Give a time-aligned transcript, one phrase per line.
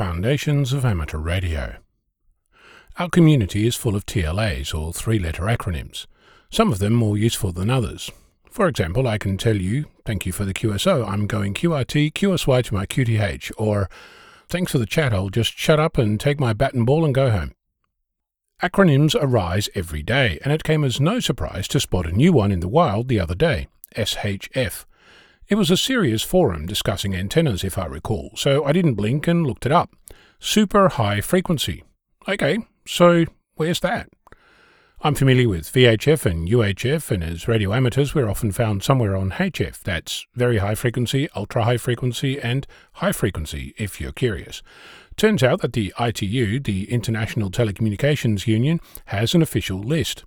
[0.00, 1.76] Foundations of Amateur Radio.
[2.96, 6.06] Our community is full of TLAs, or three letter acronyms,
[6.50, 8.10] some of them more useful than others.
[8.50, 12.64] For example, I can tell you, thank you for the QSO, I'm going QRT, QSY
[12.64, 13.90] to my QTH, or
[14.48, 17.14] thanks for the chat, I'll just shut up and take my bat and ball and
[17.14, 17.52] go home.
[18.62, 22.52] Acronyms arise every day, and it came as no surprise to spot a new one
[22.52, 24.86] in the wild the other day SHF.
[25.50, 29.44] It was a serious forum discussing antennas, if I recall, so I didn't blink and
[29.44, 29.90] looked it up.
[30.38, 31.82] Super high frequency.
[32.28, 33.24] Okay, so
[33.56, 34.08] where's that?
[35.00, 39.32] I'm familiar with VHF and UHF, and as radio amateurs, we're often found somewhere on
[39.32, 39.82] HF.
[39.82, 44.62] That's very high frequency, ultra high frequency, and high frequency, if you're curious.
[45.16, 50.22] Turns out that the ITU, the International Telecommunications Union, has an official list.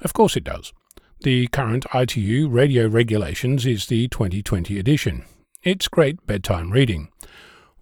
[0.00, 0.72] Of course it does.
[1.20, 5.24] The current ITU radio regulations is the 2020 edition.
[5.62, 7.08] It's great bedtime reading.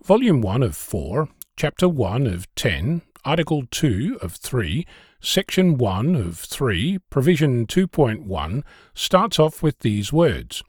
[0.03, 4.87] Volume 1 of 4, Chapter 1 of 10, Article 2 of 3,
[5.21, 8.63] Section 1 of 3, Provision 2.1
[8.95, 10.63] starts off with these words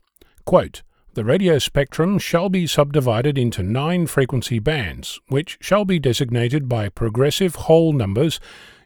[0.44, 0.82] quote,
[1.14, 6.88] The radio spectrum shall be subdivided into nine frequency bands, which shall be designated by
[6.88, 8.40] progressive whole numbers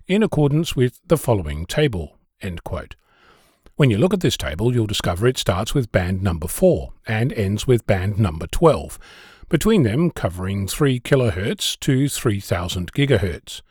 [0.06, 2.19] in accordance with the following table.
[2.41, 2.97] End quote.
[3.81, 7.33] When you look at this table, you'll discover it starts with band number 4 and
[7.33, 8.98] ends with band number 12,
[9.48, 13.62] between them covering 3 kHz to 3000 GHz.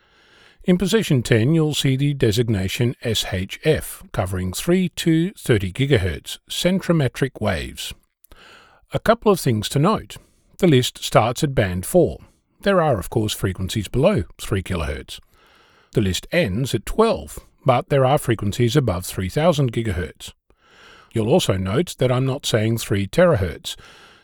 [0.64, 7.94] In position 10, you'll see the designation SHF, covering 3 to 30 GHz, centimetric waves.
[8.92, 10.16] A couple of things to note.
[10.58, 12.18] The list starts at band 4.
[12.62, 15.20] There are, of course, frequencies below 3 kHz.
[15.92, 20.32] The list ends at 12, but there are frequencies above 3000 GHz.
[21.12, 23.76] You'll also note that I'm not saying 3 terahertz,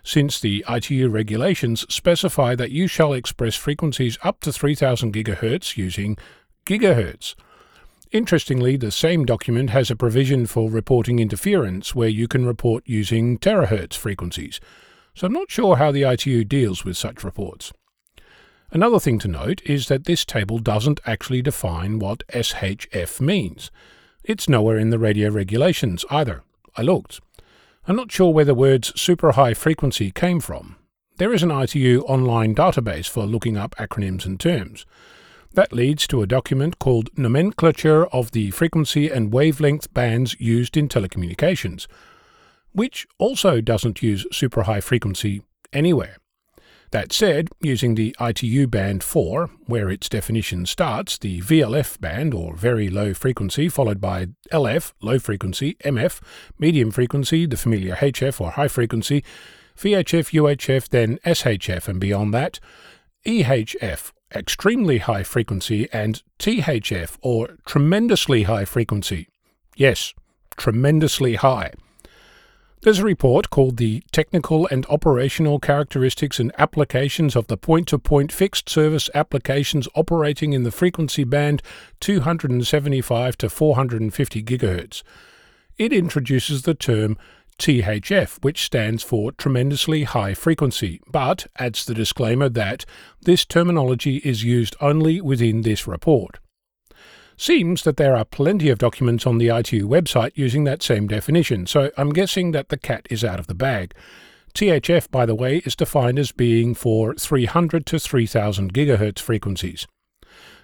[0.02, 6.16] since the ITU regulations specify that you shall express frequencies up to 3000 GHz using
[6.64, 7.34] gigahertz.
[8.12, 13.36] Interestingly, the same document has a provision for reporting interference where you can report using
[13.36, 14.60] terahertz frequencies,
[15.12, 17.72] so I'm not sure how the ITU deals with such reports.
[18.70, 23.70] Another thing to note is that this table doesn't actually define what SHF means.
[24.24, 26.42] It's nowhere in the radio regulations either.
[26.76, 27.20] I looked.
[27.86, 30.76] I'm not sure where the words super high frequency came from.
[31.18, 34.84] There is an ITU online database for looking up acronyms and terms.
[35.54, 40.88] That leads to a document called Nomenclature of the Frequency and Wavelength Bands Used in
[40.88, 41.86] Telecommunications,
[42.72, 46.18] which also doesn't use super high frequency anywhere.
[46.96, 52.56] That said, using the ITU band 4, where its definition starts, the VLF band, or
[52.56, 56.22] very low frequency, followed by LF, low frequency, MF,
[56.58, 59.22] medium frequency, the familiar HF or high frequency,
[59.76, 62.60] VHF, UHF, then SHF, and beyond that,
[63.26, 69.28] EHF, extremely high frequency, and THF, or tremendously high frequency.
[69.76, 70.14] Yes,
[70.56, 71.72] tremendously high.
[72.82, 77.98] There's a report called the Technical and Operational Characteristics and Applications of the Point to
[77.98, 81.62] Point Fixed Service Applications Operating in the Frequency Band
[82.00, 85.02] 275 to 450 GHz.
[85.78, 87.16] It introduces the term
[87.58, 92.84] THF, which stands for Tremendously High Frequency, but adds the disclaimer that
[93.22, 96.38] this terminology is used only within this report.
[97.38, 101.66] Seems that there are plenty of documents on the ITU website using that same definition,
[101.66, 103.92] so I'm guessing that the cat is out of the bag.
[104.54, 109.86] THF, by the way, is defined as being for 300 to 3000 GHz frequencies.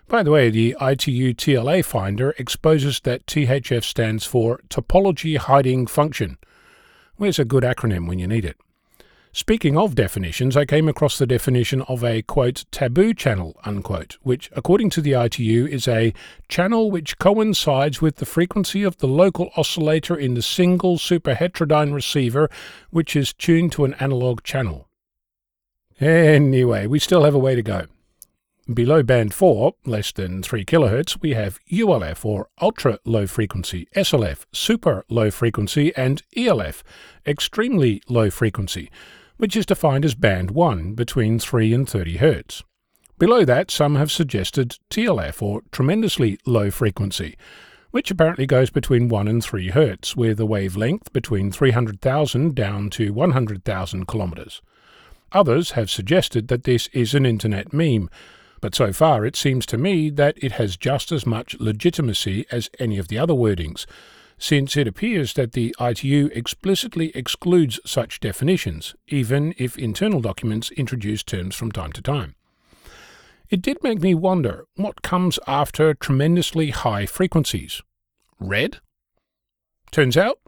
[0.08, 6.38] By the way, the ITU TLA Finder exposes that THF stands for Topology Hiding Function.
[7.16, 8.56] Where's a good acronym when you need it?
[9.34, 14.50] Speaking of definitions, I came across the definition of a quote taboo channel unquote, which
[14.54, 16.12] according to the ITU is a
[16.48, 22.50] channel which coincides with the frequency of the local oscillator in the single superheterodyne receiver
[22.90, 24.86] which is tuned to an analog channel.
[25.98, 27.86] Anyway, we still have a way to go.
[28.72, 34.44] Below band 4, less than 3 kHz, we have ULF or ultra low frequency, SLF,
[34.52, 36.84] super low frequency, and ELF,
[37.26, 38.90] extremely low frequency
[39.42, 42.62] which is defined as band 1 between 3 and 30 Hz.
[43.18, 47.36] Below that, some have suggested TLF or tremendously low frequency,
[47.90, 53.12] which apparently goes between 1 and 3 Hz, with a wavelength between 300,000 down to
[53.12, 54.62] 100,000 kilometers.
[55.32, 58.08] Others have suggested that this is an internet meme,
[58.60, 62.70] but so far it seems to me that it has just as much legitimacy as
[62.78, 63.86] any of the other wordings,
[64.42, 71.22] since it appears that the ITU explicitly excludes such definitions, even if internal documents introduce
[71.22, 72.34] terms from time to time.
[73.48, 77.82] it did make me wonder what comes after tremendously high frequencies.
[78.40, 78.78] Red?
[79.92, 80.40] Turns out,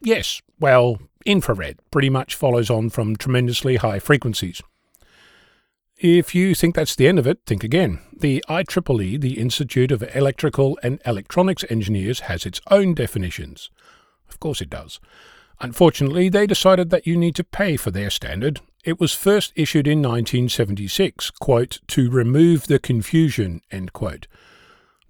[0.00, 4.62] yes, well, infrared pretty much follows on from tremendously high frequencies.
[6.02, 7.98] If you think that's the end of it, think again.
[8.10, 13.68] The IEEE, the Institute of Electrical and Electronics Engineers, has its own definitions.
[14.26, 14.98] Of course it does.
[15.60, 18.62] Unfortunately, they decided that you need to pay for their standard.
[18.82, 24.26] It was first issued in 1976, quote, to remove the confusion, end quote.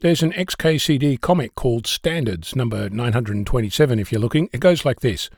[0.01, 4.51] There's an XKCD comic called Standards, number 927 if you're looking.
[4.53, 5.31] It goes like this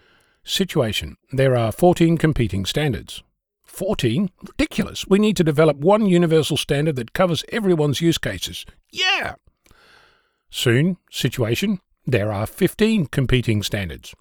[0.44, 3.22] Situation There are 14 competing standards.
[3.72, 4.30] 14?
[4.42, 5.06] Ridiculous.
[5.08, 8.66] We need to develop one universal standard that covers everyone's use cases.
[8.90, 9.36] Yeah!
[10.50, 14.14] Soon, situation, there are 15 competing standards.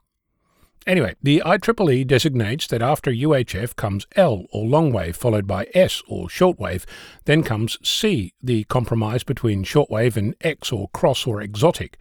[0.88, 6.02] Anyway, the IEEE designates that after UHF comes L or long wave followed by S
[6.08, 6.86] or shortwave,
[7.26, 11.98] then comes C, the compromise between shortwave and X or cross or exotic.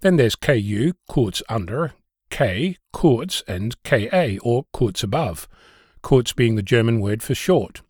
[0.00, 1.92] Then there's KU, kurz under,
[2.30, 5.48] K, kurz, and KA or kurz above
[6.04, 7.82] kurz being the German word for short.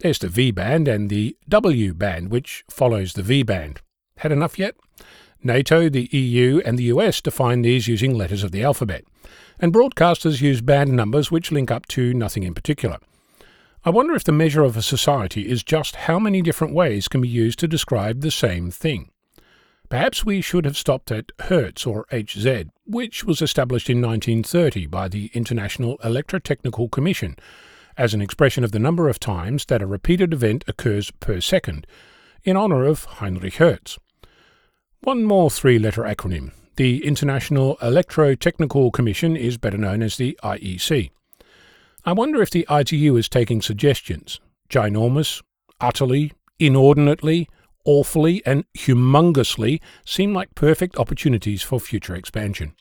[0.00, 3.80] There's the V band and the W band, which follows the V band.
[4.16, 4.74] Had enough yet?
[5.42, 9.04] NATO, the EU, and the US define these using letters of the alphabet,
[9.58, 12.98] and broadcasters use band numbers which link up to nothing in particular.
[13.84, 17.20] I wonder if the measure of a society is just how many different ways can
[17.20, 19.09] be used to describe the same thing.
[19.90, 25.08] Perhaps we should have stopped at Hertz or HZ, which was established in 1930 by
[25.08, 27.34] the International Electrotechnical Commission
[27.96, 31.88] as an expression of the number of times that a repeated event occurs per second,
[32.44, 33.98] in honour of Heinrich Hertz.
[35.00, 36.52] One more three letter acronym.
[36.76, 41.10] The International Electrotechnical Commission is better known as the IEC.
[42.04, 44.38] I wonder if the ITU is taking suggestions.
[44.70, 45.42] Ginormous,
[45.80, 47.48] utterly, inordinately,
[47.84, 52.74] awfully, and humongously seem like perfect opportunities for future expansion.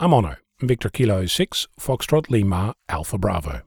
[0.00, 3.62] I'm Onno, Victor Kilo 6, Foxtrot Lima, Alpha Bravo.